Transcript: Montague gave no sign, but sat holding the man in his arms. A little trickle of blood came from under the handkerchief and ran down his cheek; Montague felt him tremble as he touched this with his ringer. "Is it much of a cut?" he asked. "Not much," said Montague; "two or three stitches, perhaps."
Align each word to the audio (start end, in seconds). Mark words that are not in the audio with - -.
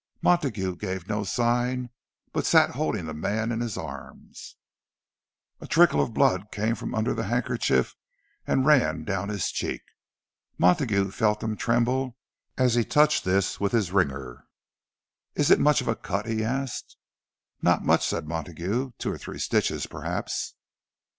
Montague 0.23 0.77
gave 0.77 1.07
no 1.07 1.23
sign, 1.23 1.91
but 2.33 2.47
sat 2.47 2.71
holding 2.71 3.05
the 3.05 3.13
man 3.13 3.51
in 3.51 3.59
his 3.59 3.77
arms. 3.77 4.55
A 5.59 5.65
little 5.65 5.71
trickle 5.73 6.01
of 6.01 6.11
blood 6.11 6.47
came 6.51 6.73
from 6.73 6.95
under 6.95 7.13
the 7.13 7.25
handkerchief 7.25 7.95
and 8.47 8.65
ran 8.65 9.03
down 9.03 9.29
his 9.29 9.51
cheek; 9.51 9.83
Montague 10.57 11.11
felt 11.11 11.43
him 11.43 11.55
tremble 11.55 12.17
as 12.57 12.73
he 12.73 12.83
touched 12.83 13.25
this 13.25 13.59
with 13.59 13.73
his 13.73 13.91
ringer. 13.91 14.47
"Is 15.35 15.51
it 15.51 15.59
much 15.59 15.81
of 15.81 15.87
a 15.87 15.95
cut?" 15.95 16.25
he 16.25 16.43
asked. 16.43 16.97
"Not 17.61 17.85
much," 17.85 18.03
said 18.03 18.27
Montague; 18.27 18.93
"two 18.97 19.11
or 19.11 19.19
three 19.19 19.37
stitches, 19.37 19.85
perhaps." 19.85 20.55